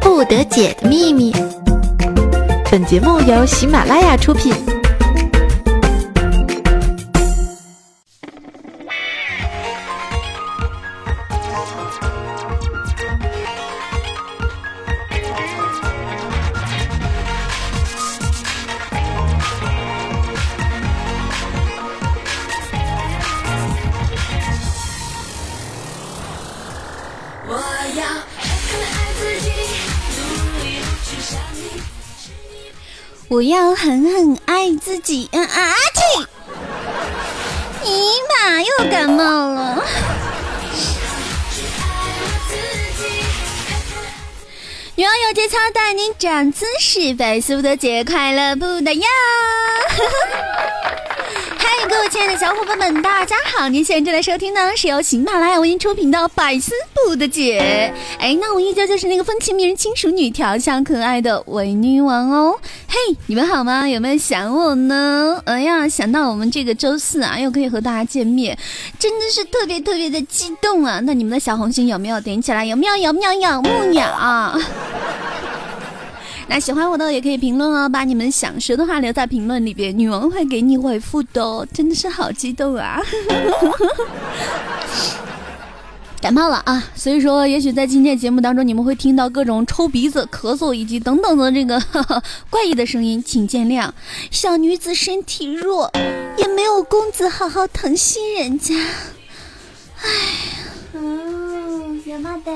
[0.00, 1.32] 不得解的秘密。
[2.70, 4.81] 本节目由喜马拉雅出品。
[33.82, 35.28] 狠狠爱自己。
[35.32, 35.74] 啊啊！
[35.92, 36.26] 嚏！
[37.82, 39.84] 尼玛又感冒了。
[44.94, 49.08] 女王有节操带你长姿势，百思的节快乐不得呀。
[51.92, 53.68] 各位亲爱的小伙伴们，大家好！
[53.68, 57.92] 您现在正在收听呢，是由喜马拉雅为您出品的《百思不得解》。
[58.18, 62.58] 哎，那我依旧就是那个风情迷人、轻熟女、调笑可爱的伪女王哦。
[62.88, 63.86] 嘿，你们好吗？
[63.86, 65.38] 有没有想我呢？
[65.44, 68.58] 哎呀，想到我们这个周四啊，又可以和大家见面，
[68.98, 70.98] 真的是特别特别的激动啊！
[71.04, 72.64] 那你们的小红心有没有点起来？
[72.64, 72.96] 有没有？
[72.96, 73.32] 有没有？
[73.34, 74.58] 有木鸟？
[76.48, 83.00] 那喜欢我的也可以评论哦，把你们想说的话留在评论里边，女王会给你回复的，真的是好激动啊！
[86.20, 91.82] 感冒了啊，所以说也许在今天节目当中你们会听到各种抽鼻子、咳嗽以及等等的这个
[92.48, 93.90] 怪异的声音，请见谅。
[94.30, 95.90] 小女子身体弱，
[96.36, 98.74] 也没有公子好好疼惜人家。
[100.00, 100.10] 哎，
[100.92, 102.52] 嗯，什么的？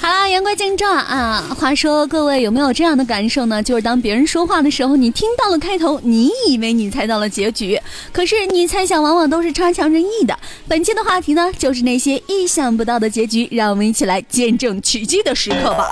[0.00, 1.44] 好啦，言归正传啊。
[1.58, 3.62] 话说，各位有没有这样的感受呢？
[3.62, 7.78] 就是当别人说话的时候，你听到了开头，你以为你猜到了结局，
[8.10, 10.38] 可是你猜想往往都是差强人意的。
[10.66, 15.90] 本期的话题呢，就是那些意想不到的结局，让我们一起来见证奇迹的时刻吧。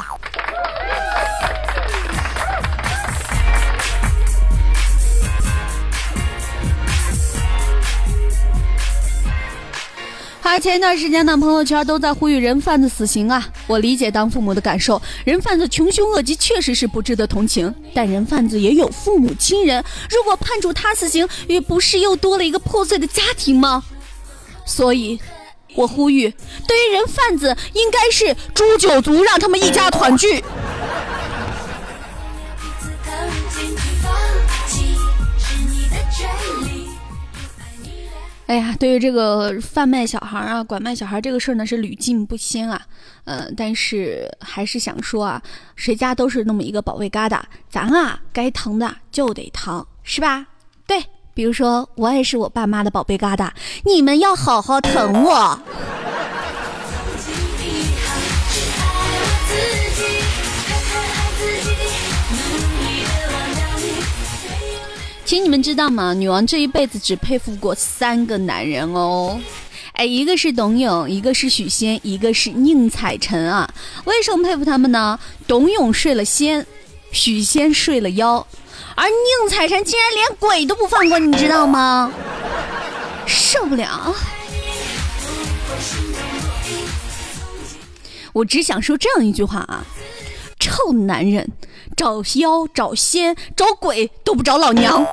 [10.48, 13.48] 好，前一段时间呢，朋友圈都在呼吁人贩子死刑啊！
[13.66, 17.74] 我理解当父母的感受，人贩子穷凶恶极，确实是不值得同情。
[17.92, 23.82] 但人贩子也有父母亲人，如果判处他死刑，也不是又多了一个破碎的家庭吗？
[24.64, 25.18] 所以，
[25.74, 26.32] 我呼吁，
[26.68, 30.44] 对于人贩子，应该是诛九族，让他们一家团聚。
[38.46, 42.80] 哎呀，对于这个贩卖小孩啊、拐卖小孩这个事儿呢，是屡禁不鲜啊。
[43.24, 45.42] 呃，但是还是想说啊，
[45.74, 50.46] 谁家都是那么一个宝贝疙瘩，咱啊该疼的就得疼，是吧？
[50.86, 53.50] 对，比如说我也是我爸妈的宝贝疙瘩，
[53.84, 55.60] 你们要好好疼我。
[65.26, 66.14] 其实你们知道吗？
[66.14, 69.40] 女王这一辈子只佩服过三个男人哦，
[69.94, 73.68] 哎，一个是董永，一个是许仙，一个是宁采臣啊。
[74.04, 75.18] 为什么佩服他们呢？
[75.48, 76.64] 董永睡了仙，
[77.10, 78.46] 许仙睡了妖，
[78.94, 82.12] 而宁采臣竟然连鬼都不放过，你知道吗？
[83.26, 84.14] 受不了！
[88.32, 89.84] 我只想说这样一句话啊，
[90.60, 91.50] 臭男人！
[91.96, 95.04] 找妖找仙找鬼都不找老娘。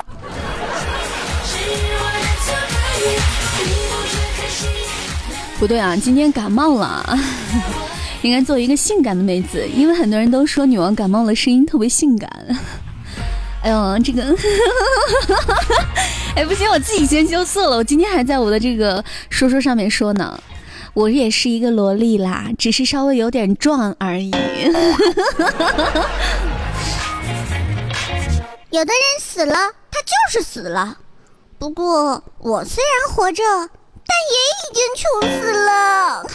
[5.58, 7.18] 不对啊，今天感冒了，
[8.20, 12.28] 应该做一个性感的妹子，因为很多人都说女王感冒了，声音特别性感。
[13.62, 14.22] 哎呦，这个，
[16.36, 17.78] 哎不行，我自己先羞涩了。
[17.78, 20.38] 我今天还在我的这个说说上面说呢，
[20.92, 24.30] 我也是一个萝莉啦，只是稍微有点壮而已。
[28.74, 29.54] 有的人死了，
[29.88, 30.98] 他就是死了。
[31.60, 36.26] 不过我虽然活着，但也已经穷死了。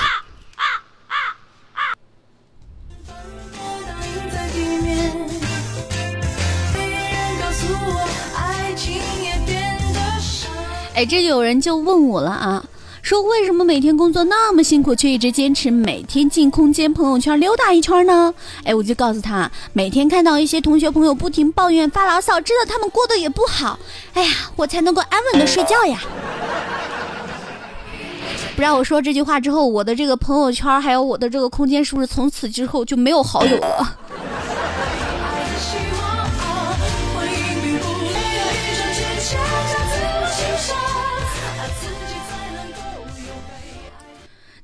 [10.96, 12.64] 哎，这就有人就问我了啊。
[13.10, 18.32] 说为什么每天工作那么辛苦，却一直坚持每天进空间朋友圈溜达一圈呢？
[18.64, 23.80] 哎，我就告诉他，每天看到一些同学朋友不停抱怨发牢骚，知道他们过得也不好，
[24.14, 26.00] 哎呀，我才能够安稳的睡觉呀。
[28.56, 33.98] 不让我说这句话之后，我的这个朋友圈还有我的这个空间，是不是从此之后就没有好友了？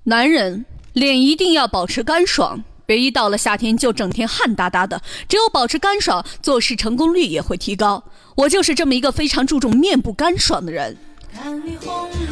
[0.07, 5.02] 男人脸一定要保持干爽，别一到了夏天就整天汗哒哒的。
[5.28, 8.04] 只有保持干爽，做事成功率也会提高。
[8.36, 10.96] 我就是这么一个非常注重面部干爽的人。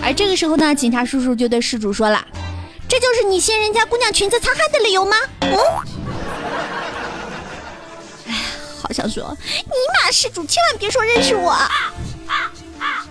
[0.03, 2.23] 而这个时候呢，警察叔叔就对失主说了
[2.87, 5.57] ：“这就是你掀人家姑娘裙子擦汗的理由吗？”嗯。
[8.27, 8.39] 哎呀，
[8.83, 9.35] 好想说，
[9.65, 9.71] 尼
[10.03, 11.71] 玛，失主千万别说认识我啊
[12.27, 13.05] 啊啊。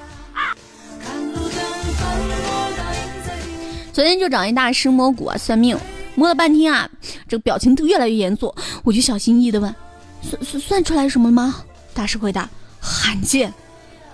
[3.92, 5.78] 昨天就找一大师摸骨啊，算命，
[6.14, 6.88] 摸了半天啊，
[7.28, 8.54] 这个表情都越来越严肃，
[8.84, 9.74] 我就小心翼翼的问
[10.22, 11.62] ：“算算算出来什么了吗？”
[11.92, 12.48] 大师回答
[12.80, 13.52] ：“罕见，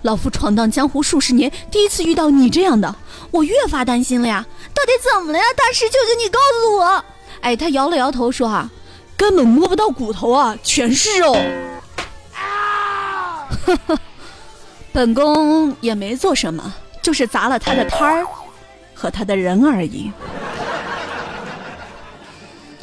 [0.02, 2.92] 老夫闯荡江湖数十年，第一次遇到你这样的，
[3.30, 4.44] 我越发担心了呀，
[4.74, 5.44] 到底怎么了呀？
[5.56, 7.04] 大师，求求你告诉我。”
[7.40, 8.68] 哎，他摇了摇头说：“哈，
[9.16, 11.36] 根本摸不到骨头啊，全是肉。”
[12.34, 13.48] 啊！
[14.92, 18.26] 本宫也没做什么，就是砸了他的摊儿。
[19.00, 20.10] 和他的人而已。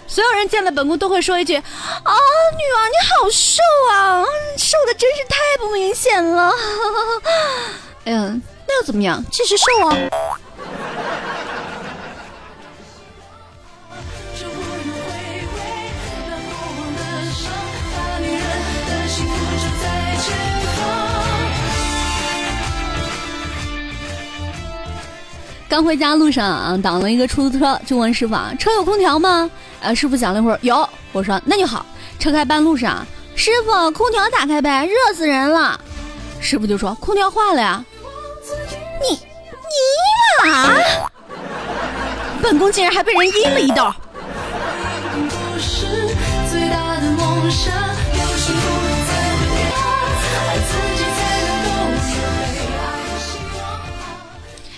[0.07, 4.23] 所有人见了本宫都会说一句：“啊，女王你好瘦啊，
[4.57, 6.53] 瘦的真是太不明显了。”
[8.05, 9.21] 哎呀，那又怎么样？
[9.29, 9.97] 确实瘦啊。
[25.67, 29.49] 刚回家路上啊，挡了一个出租车，就问师傅啊：“车有空调吗？”
[29.81, 30.87] 啊，师傅想了一会儿，有。
[31.11, 31.85] 我说：“那就好。”
[32.19, 35.79] 车开半路上，师傅，空调打开呗，热死人了。
[36.39, 37.83] 师傅就说：“空调坏了呀。”
[39.01, 39.19] 你
[40.43, 40.71] 你啊！
[42.41, 43.93] 本宫竟然还被人阴了一道。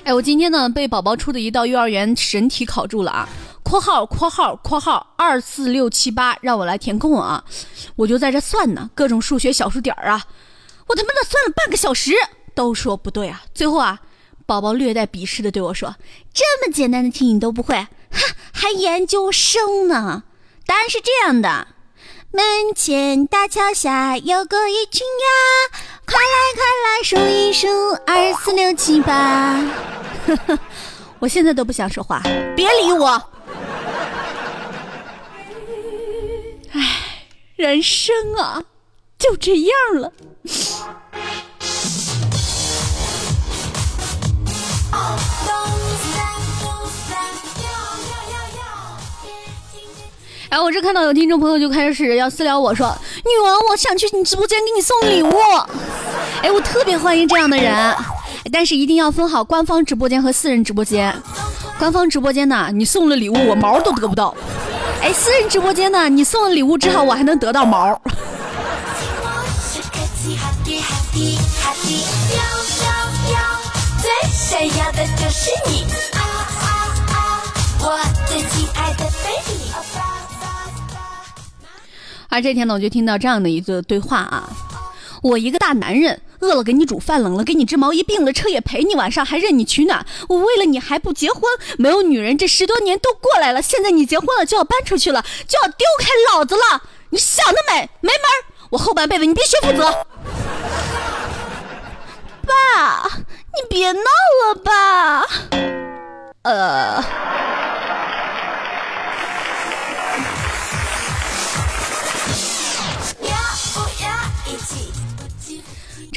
[0.08, 3.28] 哎，我今天呢被宝宝出的一道幼儿园神题考住了啊！
[3.62, 7.44] 括号括号括号二四六七八，让我来填空啊！
[7.98, 10.24] 我就在这算呢，各种数学小数点啊，
[10.88, 12.14] 我他妈的算了半个小时，
[12.56, 13.42] 都说不对啊！
[13.54, 14.00] 最后啊，
[14.46, 15.94] 宝宝略带鄙视的对我说
[16.34, 17.88] ：“这么简单的题你都不会，哈，
[18.54, 20.24] 还研究生呢？”
[20.66, 21.68] 答案是这样的：
[22.32, 22.44] 门
[22.76, 27.68] 前大桥下有过一群鸭，快来快来数一数
[28.06, 29.64] 二四六七八。
[31.20, 32.22] 我现在都不想说话，
[32.56, 33.08] 别理我。
[36.74, 37.26] 唉，
[37.56, 38.64] 人生啊，
[39.18, 40.12] 就这样了。
[50.58, 52.92] 哎，我这看到有听众朋友就开始要私聊我说
[53.24, 55.32] ：“女王，我想去你直播间给你送礼物。”
[56.42, 57.96] 哎，我特别欢迎这样的人。
[58.52, 61.16] 但是一定要分好官方直播间和私人直播间。
[61.78, 64.34] 官方直播间呢，你送了礼物我毛都得不到。
[65.00, 67.90] 哎，私人直播间呢，你送了礼物之后我还能得到毛。
[77.80, 79.67] 我最亲爱的 baby
[82.30, 84.50] 而这天呢，我就听到这样的一个对话啊，
[85.22, 86.22] 我一个大男人。
[86.40, 90.06] 饿了给你煮饭，冷了给你织毛衣，病了车也陪你，晚上还任你取暖。
[90.30, 91.42] 我为了你还不结婚，
[91.80, 93.60] 没有女人，这十多年都过来了。
[93.60, 96.84] 现在你结婚了，就要搬出去了，就要丢开老子了。
[97.10, 98.22] 你想得美，没门！
[98.70, 99.92] 我后半辈子你必须负责。
[102.46, 104.02] 爸，你别闹
[104.46, 105.26] 了吧。
[106.44, 107.04] 呃。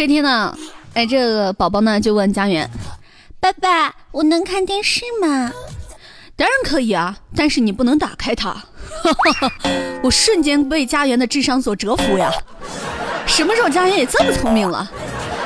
[0.00, 0.57] 这天呢，
[0.95, 2.66] 哎，这个宝宝呢就问家园
[3.38, 5.52] ：“爸爸，我能看电视吗
[6.35, 8.57] ？”“当然可以啊，但是你不能打开它。
[10.02, 12.33] ”我瞬间被家园的智商所折服呀！
[13.26, 14.90] 什么时候家园也这么聪明了？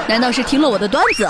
[0.07, 1.29] 难道是听了我的段子？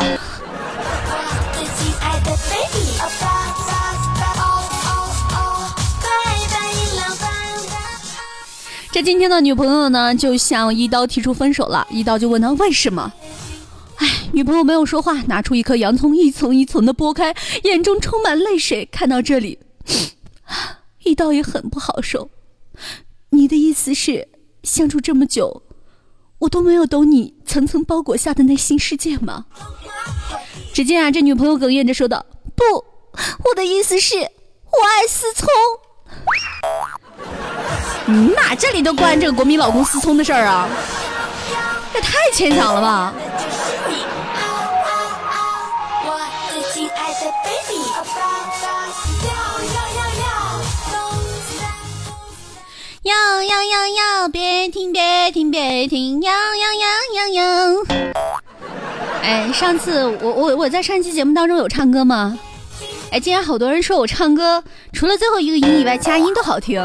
[8.94, 11.84] 这今天的女朋友呢，就向一刀提出分手了。
[11.90, 13.12] 一刀就问他为什么？
[13.96, 17.34] 哎，女朋友没有说话，拿出一颗洋葱，一层一层的剥开，
[17.64, 18.86] 眼中充满泪水。
[18.92, 19.58] 看到这里，
[21.02, 22.30] 一刀也很不好受。
[23.30, 24.28] 你的意思是，
[24.62, 25.64] 相处这么久，
[26.38, 29.46] 我都没有懂你层层包裹下的内心世界吗？
[30.72, 32.24] 只见啊，这女朋友哽咽着说道
[32.54, 32.62] ：“不，
[33.48, 35.48] 我的意思是，我爱思聪。”
[38.06, 40.68] 你哪这里都关这个国民老公思聪的事儿啊？
[41.92, 43.12] 这太牵强了吧！
[53.02, 57.84] 要要要要，别停别停别停，要要要要要。
[59.22, 62.38] 哎，上次我我我在上期节目当中有唱歌吗？
[63.14, 66.80] 哎，竟然好多人说我唱歌除了最后一个音以外，其他音都好听。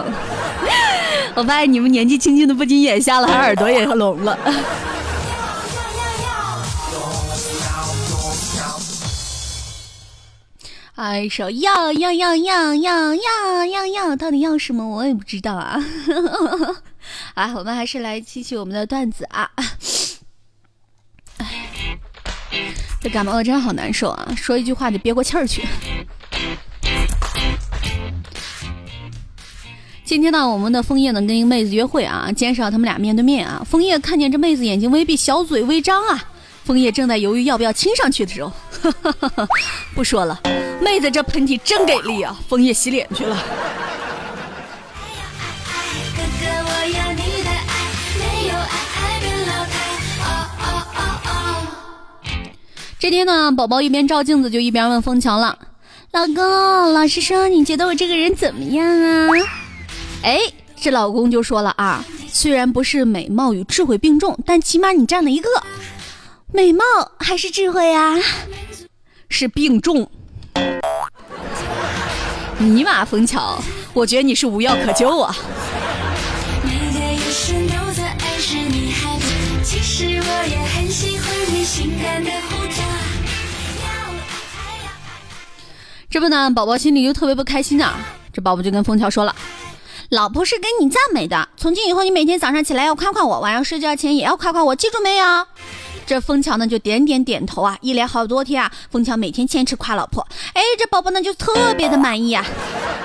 [1.33, 4.37] 我发现你们年纪轻轻的不仅眼瞎了，还耳朵也聋了。
[10.93, 14.87] 哎，首要要要要要要要要，到底要什么？
[14.87, 15.83] 我也不知道啊。
[17.33, 19.49] 啊，我们还是来继续我们的段子啊。
[21.37, 21.97] 哎，
[23.01, 24.27] 这感冒的真好难受啊！
[24.37, 25.65] 说一句话得憋过气儿去。
[30.09, 33.61] 今天呢，我们的枫叶呢跟一个妹子约会啊，减少他们俩面对面啊。
[33.69, 36.25] 枫叶看见这妹子眼睛微闭，小嘴微张啊。
[36.63, 38.51] 枫叶正在犹豫要不要亲上去的时候，
[39.93, 40.41] 不说了，
[40.81, 42.35] 妹子这喷嚏真给力啊！
[42.49, 43.37] 枫叶洗脸去了。
[52.97, 55.55] 这天呢，宝宝一边照镜子就一边问枫桥了
[56.09, 59.27] ：“老公，老实说，你觉得我这个人怎么样啊？”
[60.21, 60.39] 哎，
[60.75, 65.49] 这老公就说了啊：“虽然不是美貌与智慧并重，但起码你占了一个。”
[66.51, 66.83] 美貌
[67.19, 68.15] 还是智慧呀？
[69.29, 70.09] 是并重。
[72.57, 73.61] 尼玛，枫桥，
[73.93, 75.35] 我觉得你是无药可救啊！
[86.09, 87.99] 这不呢，宝宝心里就特别不开心啊。
[88.33, 89.35] 这宝宝就跟枫桥说了
[90.09, 95.45] ：“老婆是给你赞美的，从今以后你每天早上起来要夸夸我，晚上睡觉前也要夸夸我，记住没有？”
[96.07, 102.43] 这枫桥呢就点点点头啊，一连好多天啊，枫桥每天坚持夸老婆，哎，这宝宝呢就特别的满意啊。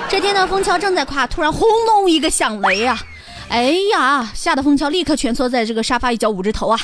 [0.09, 2.99] 这天呢，枫桥正在夸，突然轰隆一个响雷啊，
[3.49, 6.79] 哎呀，吓得枫桥立刻蜷缩在这个沙发一角捂着头啊。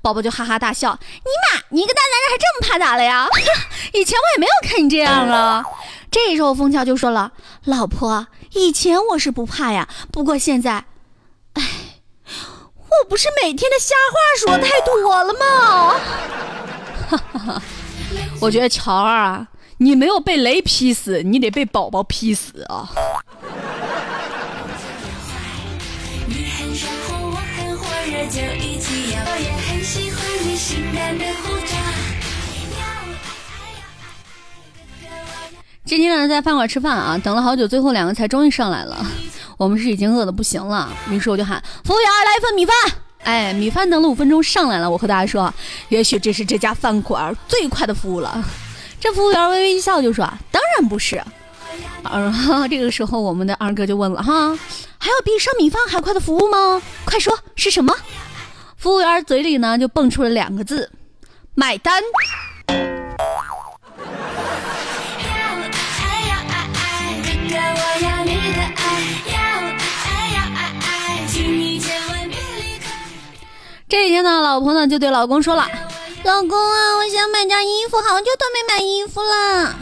[0.00, 3.26] 宝宝就哈哈大笑，尼玛，你一个大男人还这么怕打雷呀？
[3.92, 5.64] 以前我也没有看你这样啊。
[6.10, 7.32] 这时候枫桥就说了，
[7.64, 10.84] 老婆，以前我是不怕呀，不过现在。
[11.54, 11.62] 哎
[12.26, 15.98] 我不是每天的瞎话说太多了吗？
[17.08, 17.62] 哈哈哈，
[18.40, 22.88] 我觉得乔儿啊，你没有被雷劈死，你得被宝宝劈死啊！
[29.26, 31.73] 我也很喜欢你性感的胡椒
[35.86, 39.04] 今天呢，在饭馆吃饭啊，等了好久，最后两个菜终于上来了。
[39.58, 42.74] 我们是已经饿得不行了，于是我就喊服务员来一份米饭。
[43.22, 44.90] 哎，米饭等了五分钟上来了。
[44.90, 45.52] 我和大家说，
[45.90, 48.42] 也许这是这家饭馆最快的服务了。
[48.98, 51.22] 这服务员微微一笑就说：“当然不是。”
[52.02, 54.58] 啊，这个时候我们的二哥就问了：“哈，
[54.98, 56.80] 还有比上米饭还快的服务吗？
[57.04, 57.94] 快说是什么？”
[58.78, 60.90] 服务员嘴里呢就蹦出了两个字
[61.54, 62.02] ：“买单。”
[73.94, 75.68] 这一天呢，老婆呢就对老公说了
[76.26, 79.72] ：“老公啊，我想买件衣服，好久都没买衣服了。”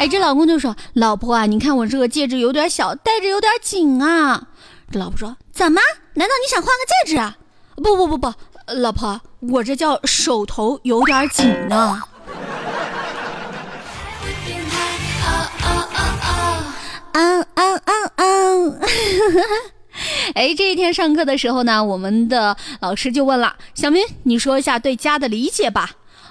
[0.00, 4.44] 哎，这老公就说：“老婆啊，你看我这个戒指有点小，戴着有点紧啊。”
[4.90, 5.78] 这老婆说：“怎么？
[6.14, 6.70] 难道你想换个
[7.04, 7.36] 戒指啊
[7.76, 8.32] ？”“不不不不，
[8.68, 9.20] 老婆，
[9.52, 12.00] 我这叫手头有点紧呢。”
[17.12, 18.80] 嗯嗯嗯嗯。
[20.34, 25.90] 哎，这一天上课的时候呢，我们的老师就问了小明：“你说一下对家的理解吧。”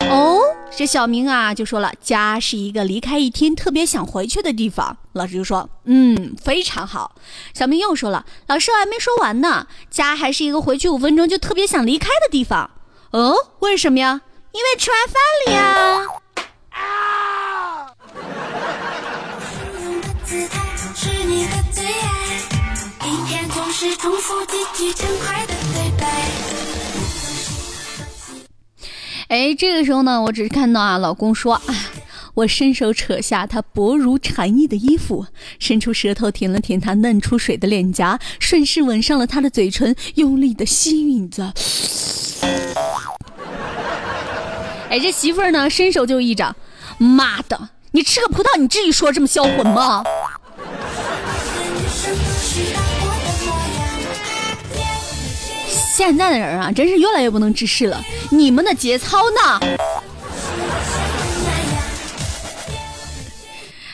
[0.10, 0.40] 哦，
[0.76, 7.16] 这小明啊就说了：“家是一个离开一天特别想回去的地方。”老师就说：“嗯，非常好。”
[7.54, 9.68] 小明又说了：“老师，我还没说完呢。
[9.90, 12.72] 家还是一个回去五分钟就特别想离开的地方。”
[13.12, 14.22] 哦，为什么呀？
[14.52, 16.08] 因为吃完饭了呀。
[16.72, 17.43] 啊
[29.30, 31.60] 哎，这个时候呢，我只是看到啊，老公说，
[32.36, 35.26] 我伸手扯下他薄如蝉翼的衣服，
[35.58, 41.52] 伸出舌头舔了舔他嫩出水的脸颊，顺势吻上了他的嘴唇，用力的吸吮着。
[44.90, 46.56] 哎，这媳妇儿呢，伸手就一掌，
[47.00, 50.04] 妈的，你吃个葡萄，你至于说这么销魂吗？
[55.96, 58.04] 现在的人啊，真是越来越不能直视了。
[58.32, 59.60] 你们的节操呢？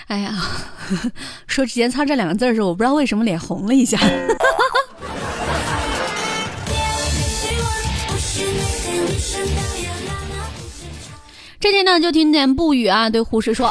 [0.08, 0.34] 哎呀，
[1.46, 4.00] 说“节操”这两个字的时候，我不知道为什么脸红了一下。
[11.60, 13.68] 这天呢，就听见不语啊对胡适说：“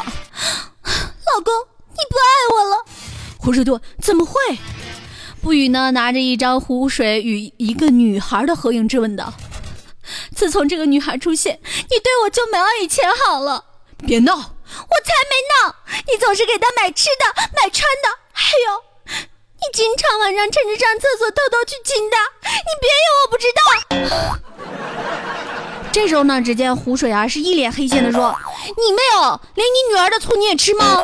[0.85, 1.51] 老公，
[1.93, 2.85] 你不爱我了。”
[3.41, 4.33] 胡适说怎么会？”
[5.41, 9.33] 不语呢拿着一张湖水与一个女孩的合影质问道
[10.35, 13.63] ：“自从这个女孩出现，你对我就没有以前好了。”
[14.05, 14.35] 别闹！
[14.35, 15.75] 我才没闹！
[16.07, 18.83] 你总是给她买吃的、买穿的，还有，
[19.15, 23.61] 你经常晚上趁着上厕所偷偷去亲她，你别以为我不知道。
[25.91, 31.01] 这时候呢，只见湖水啊是一脸黑线的说：“你没有，连你女儿的醋你也吃吗？”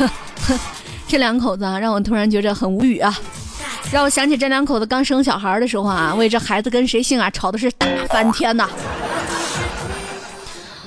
[1.10, 3.12] 这两口子啊，让我突然觉着很无语啊，
[3.90, 8.70] 让我想起这两口子刚生小孩的时候啊，为这孩子跟谁姓啊吵的是大翻天呐。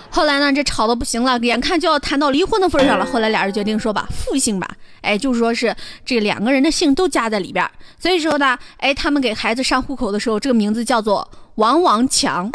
[0.09, 3.05] 后来呢，这吵的不行了，眼看就要谈到离婚的份上了。
[3.05, 4.69] 后来俩人决定说吧，复姓吧，
[5.01, 5.75] 哎，就是说是
[6.05, 7.69] 这两个人的姓都加在里边。
[7.99, 12.49] 所以说呢，哎，他们给孩子上户口的时候，这个名字叫做王王强。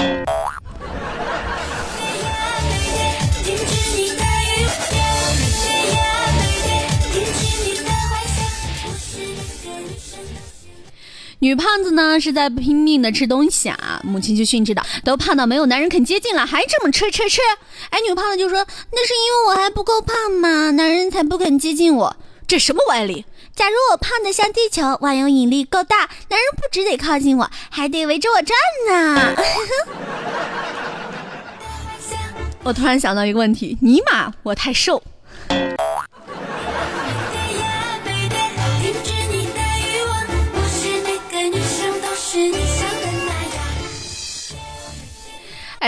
[11.41, 17.41] 女胖子呢是在拼命的吃东西啊，母亲就训斥道：“都胖到没有男人肯接近了，还这么吃吃吃！”
[17.91, 22.17] 哎，女胖子就说：“那是因为我还不够胖嘛，男人才不肯接近我。”
[22.49, 23.25] 这什么歪理？
[23.55, 28.57] 假如我胖的像地球，万有引力够大，男人不只得靠近我，还得围着我转
[28.89, 29.35] 呢。
[32.65, 35.01] 我突然想到一个问题：尼玛，我太瘦。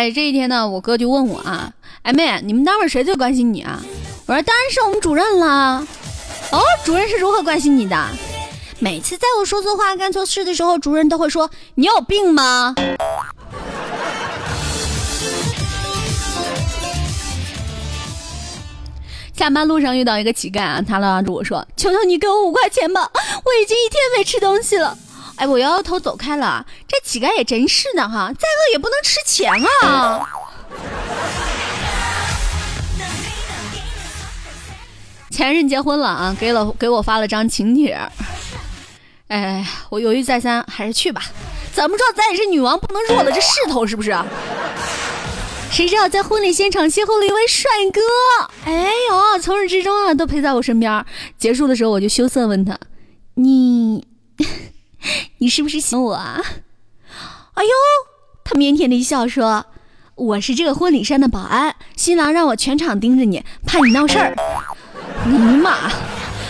[0.00, 3.78] 哎，这一天呢，我哥就问我啊，哎妹，你们单位谁最关心你啊？
[4.24, 5.86] 我说当然是我们主任啦。
[6.52, 8.08] 哦，主任是如何关心你的？
[8.78, 12.74] 每次在我说错话、干错事的时候，主任都会说：“你有病吗？”
[19.36, 24.96] 下班路上遇到一个乞丐啊，他拉住我说：“求求你给我五块钱吧，我已经一天没吃东西了。”
[25.40, 26.66] 哎，我摇摇头走开了。
[26.86, 29.50] 这乞丐也真是的哈，再饿也不能吃钱
[29.82, 30.28] 啊。
[35.32, 37.98] 前任结婚了啊，给了给我发了张请帖。
[39.28, 41.22] 哎，我犹豫再三，还是去吧。
[41.72, 44.14] 怎么着，咱也是女王，不能弱了这势头，是不是？
[45.70, 48.00] 谁知道在婚礼现场邂逅了一位帅哥，
[48.66, 51.06] 哎呦，从始至终啊都陪在我身边。
[51.38, 52.78] 结束的时候，我就羞涩问他
[53.40, 54.04] ：“你？”
[55.38, 56.40] 你是不是喜欢我啊？
[57.54, 57.70] 哎呦，
[58.44, 59.66] 他腼腆的一笑说
[60.14, 64.34] ：“我是这个婚礼上的保安，新郎让我全场盯着你，怕你闹事儿。”
[65.26, 65.90] 尼玛，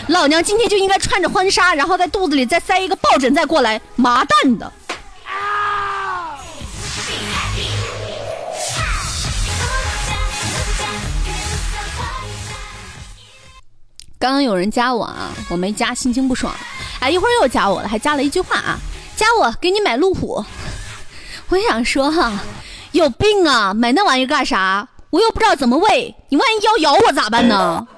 [0.09, 4.73] 老娘今天就应该穿着婚纱，然后在肚子里再塞一个抱枕再过来，麻蛋的！
[14.21, 16.55] 刚刚有人加我啊，我没加，心情不爽。
[16.99, 18.79] 哎，一会儿又加我了，还加了一句话啊，
[19.17, 20.45] 加我给你买路虎。
[21.49, 22.39] 我想说哈，
[22.93, 24.87] 有病啊，买那玩意干啥？
[25.09, 27.89] 我又不知道怎么喂，你万一要咬我咋办呢？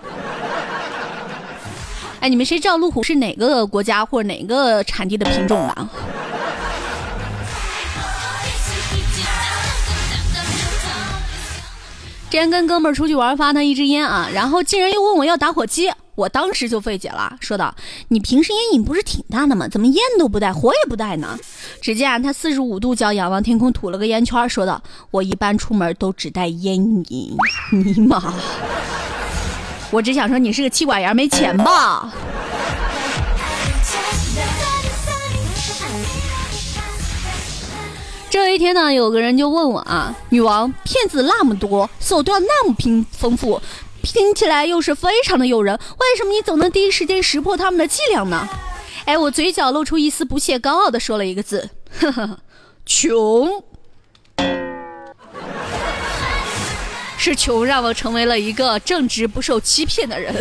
[2.21, 5.89] 哎，你们谁知道路虎是哪个国家或者哪个产地的品种的？
[12.31, 15.93] 之前跟哥们儿出去玩，发他一支烟啊，然后竟然又问我要打火机。
[16.15, 17.75] 我当时就费解了，说道
[18.09, 19.67] ：“你平时烟瘾不是挺大的吗？
[19.67, 21.39] 怎么烟都不带，火也不带呢？”
[21.81, 26.77] 只见啊，他四十五度角仰望天空，吐了个烟圈，说道：“我一般出门都只带烟
[27.09, 27.37] 瘾。”
[27.73, 28.35] 尼玛！
[29.91, 32.13] 我只想说你是个妻管严，没钱吧？
[38.29, 43.61] 这一天呢，有个人就问我啊：“女王，骗子那么多，手段那么拼丰富。”
[44.03, 48.49] 听起来又是非常的诱人，为什么你总能第一时间识破他们的伎俩呢？
[49.05, 52.39] 哎，我嘴角露出一丝不屑，高傲的说了一个字：呵呵，
[52.85, 53.65] 穷。
[57.17, 60.35] 是穷让我成为了一个正直不受欺骗的人。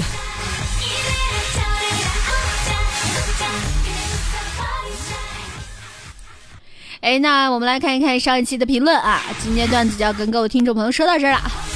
[7.01, 11.70] 哎，那我们来看一看上一期的评论啊，今天段子就要跟各位听众朋友说到这儿了。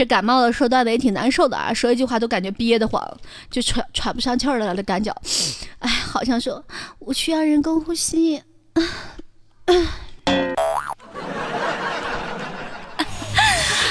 [0.00, 3.06] 这感冒了，说段子也挺难受的啊，说一句话都感觉憋得慌，
[3.50, 5.14] 就喘喘不上气儿来的，感觉，
[5.80, 6.64] 哎，好像说
[7.00, 8.42] 我需要人工呼吸。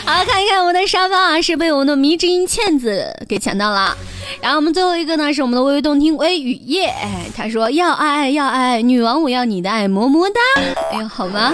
[0.04, 3.96] 好，看一看我们的沙发啊，是被我们的迷之音倩子给抢到了。
[4.42, 10.40] 然后我们最后一个呢是我们的微微动听微雨夜，哎，他说要爱爱要爱爱，女王我要你的爱，么么哒。
[10.92, 11.54] 哎呦，好吗？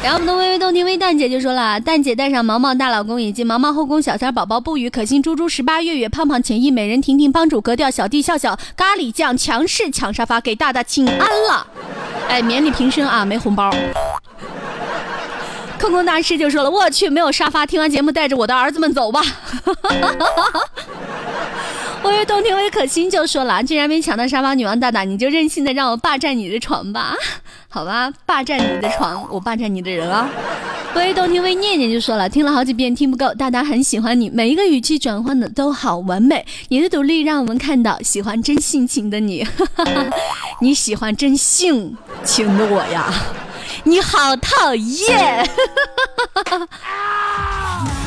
[0.00, 11.66] 然后我们的微微动听微蛋姐就说了，蛋姐带上毛毛大老公以及毛毛后宫小三宝宝不语可心猪猪十八月月胖胖浅意美人婷婷帮主格调小弟笑笑咖喱酱强势抢沙发给大大请安了，
[12.28, 13.74] 哎，免你平身啊，没红包。
[15.80, 19.20] 空空大师就说了，我去，没有沙发，听完节目带着我的儿子们走吧。
[22.08, 27.14] 微微动听微可心就说了，既然没抢到沙发，女王大大你就任性的让我霸占你的床吧。
[27.68, 30.28] 好吧，霸占你的床，我霸占你的人啊！
[30.94, 39.46] 微动听微念念就说了，听了好几遍听不够，大大很喜欢你，每一个语气转换的都好完美，你的独立让我们看到喜欢真性情的你，
[40.60, 41.94] 你喜欢真性
[42.24, 43.12] 情的我呀，
[43.84, 45.48] 你好讨厌。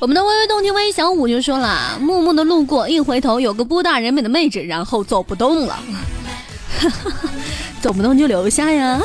[0.00, 5.78] 我们的微微动听微小五就说了，默默的路过，一回头有个波大人美的妹子，然后走不动了，
[7.82, 8.98] 走不动就留下呀。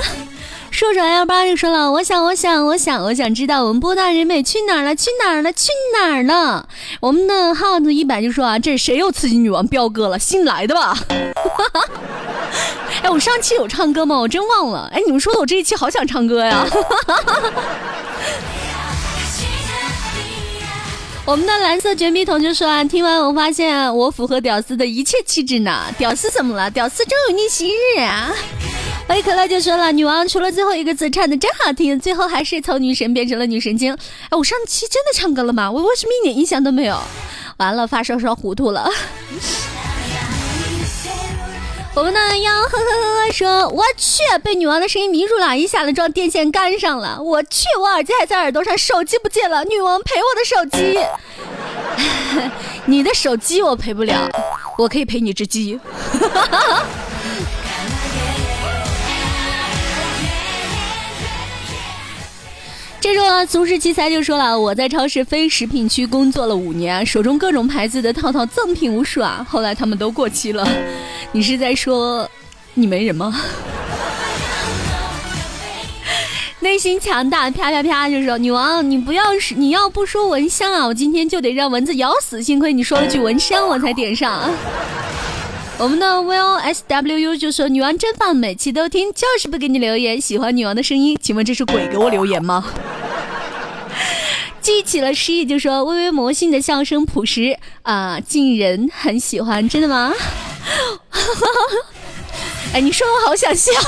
[0.71, 4.95] 说着 L 八就说了，我想，我想，我想，我想知道我们波大人美去哪儿了？
[4.95, 5.51] 去哪儿了？
[5.51, 6.65] 去哪儿了？
[7.01, 10.17] 我们的耗子一百就说啊，这谁又刺激女王彪哥了？
[10.17, 10.97] 新来的吧？
[13.03, 14.17] 哎，我上期有唱歌吗？
[14.17, 14.89] 我真忘了。
[14.93, 16.65] 哎，你们说的我这一期好想唱歌呀。
[21.25, 25.85] 我们的蓝色绝密桶就说啊，听完我发现我符合屌丝的一切气质呢。
[25.97, 26.69] 屌丝怎么了？
[26.69, 28.31] 屌丝终有逆袭日啊！
[29.09, 33.91] 威可乐就说了，女王除了最后一个字唱的真好听，最后还是从女神变成了女神经。
[34.29, 35.71] 哎，我上期真的唱歌了吗？
[35.71, 36.95] 我为什么一点印象都没有？
[37.57, 38.87] 完了，发烧烧糊涂了。
[41.95, 47.21] 我们的幺呵呵呵呵说，我去，被女王的声音迷住了，一下子撞电线杆上了。
[47.21, 49.63] 我去，我耳机还在耳朵上，手机不见了。
[49.63, 50.99] 女王赔我的手机，
[52.83, 54.29] 你的手机我赔不了，
[54.77, 55.79] 我可以赔你只鸡。
[63.05, 70.67] 这时候俗世奇才就说了，我在超市非食品区工作了五年，手中各种牌子的套套赠品无数啊，后来他们都过期了。
[71.31, 72.27] 你是在说
[72.73, 73.39] 你没人吗？
[76.61, 82.41] 内心强大，啪啪啪就说女王，你不要是你要不说蚊香啊，我今天就得让蚊子咬死。
[82.41, 84.49] 幸亏你说了句蚊香，我才点上。
[85.77, 90.19] 我们的 Will S W U 就说女王真棒，每期都听，就是不给你留言。
[90.19, 92.65] 喜欢女王的声音，请问这是鬼给我留言吗？
[94.65, 100.11] 记起了诗意就说微微魔性的笑声朴实啊，近人很喜欢，真的吗？
[102.73, 103.71] 哎，你说我好想笑。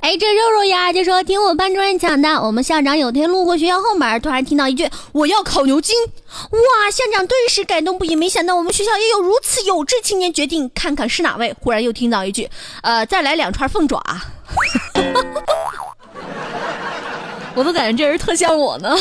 [0.00, 5.94] 哎，这肉肉呀就说听我班主任讲的，我们校长有天路过学校后门，突然听到一句“我要烤牛筋”，
[6.50, 8.16] 哇，校长顿时感动不已。
[8.16, 11.54] 没想到我们学校也有如此有志青年，决定看看是哪位。
[11.60, 12.48] 忽然又听到一句
[12.82, 14.02] “呃，再来两串凤爪”，
[17.54, 18.96] 我都感觉这人特像我呢，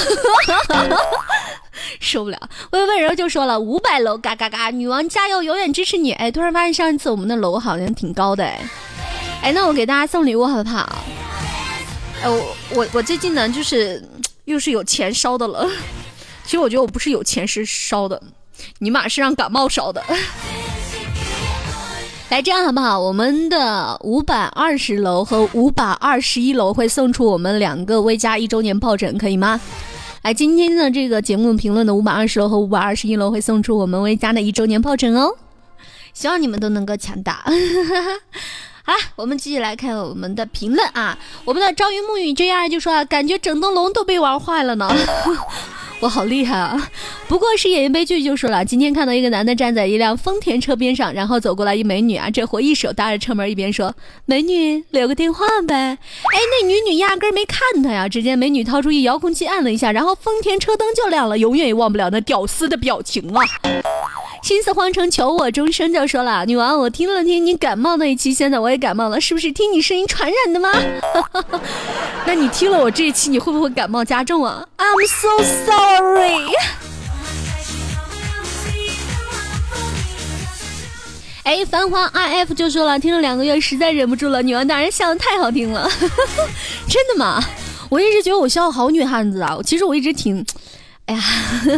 [2.02, 2.38] 受不了。
[2.72, 6.12] 微温柔就说了五百楼，嘎嘎嘎，女王加油，永远支持你。
[6.12, 8.60] 哎，突然发现上一次我们的楼好像挺高的，哎。
[9.42, 11.04] 哎，那我给大家送礼物好不好？
[12.22, 14.04] 哎，我我我最近呢，就是
[14.46, 15.66] 又是有钱烧的了。
[16.44, 18.22] 其实我觉得我不是有钱是烧的，
[18.80, 20.04] 尼玛是让感冒烧的。
[22.30, 23.00] 来，这样好不好？
[23.00, 29.60] 我们的五百二十楼和五百二十一楼会送出我们两个微加一周年抱枕，可以吗？
[30.22, 35.34] 来，今天的这个节目评论的五百二十楼和五百二十一楼会送出我们微加的一周年抱枕哦。
[36.14, 37.34] 希望你们都能够抢到。
[38.90, 41.16] 好，我们继续来看我们的评论啊。
[41.46, 44.90] 我们的朝云暮雨 J R 就说啊，感觉整栋楼都被玩坏了呢。
[46.02, 46.90] 我好厉害啊！
[47.28, 53.94] 不过是演一悲剧就说了，今天看到一个男的站在一辆丰田车边上，然后走过来一美女啊，这货一手搭着车门，一边说
[54.26, 55.98] ：“美女留个电话呗。”哎，
[56.34, 58.10] 那女女压根没看他呀。
[58.10, 63.44] 只见美女掏出一遥控器按了一下，然后丰田车灯就亮了，永远也忘不了那屌丝的表情啊！
[64.42, 70.72] 心似荒城，求我终生就说了，女王，我听了听你感冒那一期，现在我也感冒了，是不是听你声音传染的吗？
[72.26, 76.54] 那你听了我这一期，你会不会感冒加重啊？I'm so sorry。
[81.44, 85.90] 哎，繁华 IF 就说了，听了两个月，实在忍不住了，女王大人笑的太好听了，
[86.88, 87.44] 真的吗？
[87.90, 90.46] 我一直觉得我笑好女汉子啊，其实我一直挺。
[91.10, 91.24] 哎呀，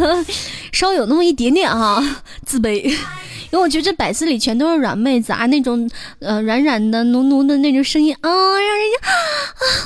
[0.73, 2.03] 稍有那么一点点哈
[2.45, 2.97] 自卑，因
[3.51, 5.89] 为我觉得这百思里全都是软妹子啊，那种
[6.19, 9.15] 呃软软的、浓浓的那种声音啊，让人家啊，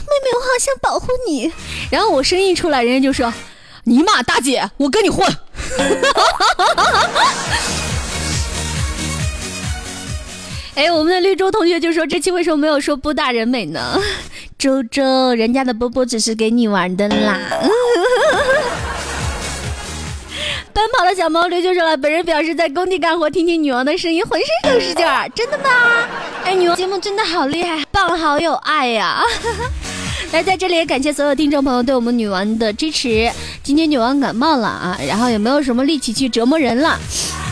[0.02, 1.52] 妹妹，我好想保护你。
[1.92, 3.32] 然后我声音一出来，人家就说
[3.86, 5.24] ：“尼玛，大姐，我跟你混。
[10.74, 14.02] ”哎，我们的绿洲同学就说：“这期为什么没有说波大人美呢？”
[14.58, 17.38] 周周，人家的波波只是给你玩的啦。
[20.76, 25.70] 奔跑的小毛驴就说了：“本人表示在工地干活，听听女王的声音，浑身都是劲儿，真的吗？”
[26.44, 29.24] 哎，女王节目真的好厉害，棒，好有爱呀！
[30.34, 33.32] 来，在这里也感谢所有听众朋友对我们女王的支持。
[33.64, 37.00] 今天女王感冒了啊，然后也没有什么力气去折磨人了。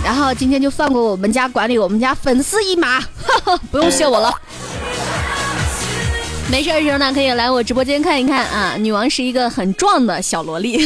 [0.04, 3.00] 然后今天就放过我们家管理我们家粉丝一马，
[3.72, 4.34] 不用谢我了。
[6.52, 8.76] 没事的时候呢，可以来我直播间看一看啊。
[8.78, 10.86] 女王是一个很壮的小萝莉。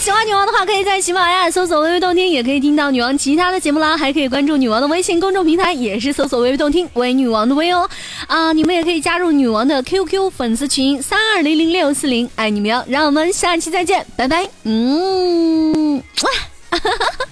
[0.00, 3.98] 喜欢女王的话，可以在喜马拉雅搜索“微微动听”，也可以听到女王其他的节目啦。
[3.98, 7.86] 还可以关注女王的微信公众平台，也是搜索“微微动听”微女王的微哦。
[8.26, 12.82] 啊，你们也可以加入女王的 QQ 粉丝群三二零零六四零，爱你们哟！
[12.88, 14.48] 让我们下期再见，拜拜。
[14.64, 16.30] 嗯，哇，
[16.70, 17.24] 哈哈哈哈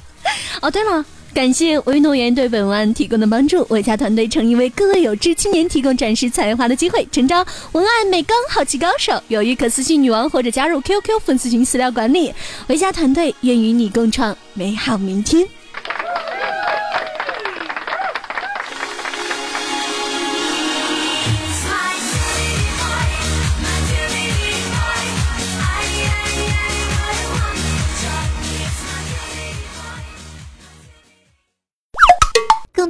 [0.61, 1.03] 哦对了。
[1.35, 12.33] 感谢微动源对本文案提供的帮助，维嘉团队诚意为各位有志青年提供展示才华的机会，诚招文案美工、好奇高手，有意可私信女王或者加入 QQ 粉丝群私聊管理，
[12.67, 15.47] 维嘉团队愿与你共创美好明天。